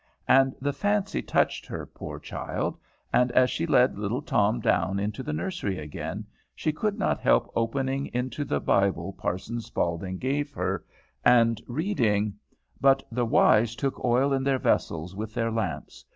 And 0.27 0.55
the 0.59 0.73
fancy 0.73 1.21
touched 1.21 1.67
her, 1.67 1.85
poor 1.85 2.17
child, 2.17 2.75
and 3.13 3.31
as 3.33 3.51
she 3.51 3.67
led 3.67 3.99
little 3.99 4.23
Tom 4.23 4.59
down 4.59 4.99
into 4.99 5.21
the 5.21 5.31
nursery 5.31 5.77
again, 5.77 6.25
she 6.55 6.71
could 6.73 6.97
not 6.97 7.19
help 7.19 7.51
opening 7.55 8.07
into 8.07 8.43
the 8.43 8.59
Bible 8.59 9.13
Parson 9.13 9.61
Spaulding 9.61 10.17
gave 10.17 10.53
her 10.53 10.83
and 11.23 11.61
reading: 11.67 12.33
"'But 12.79 13.03
the 13.11 13.27
wise 13.27 13.75
took 13.75 14.03
oil 14.03 14.33
in 14.33 14.43
their 14.43 14.57
vessels 14.57 15.15
with 15.15 15.35
their 15.35 15.51
lamps. 15.51 16.03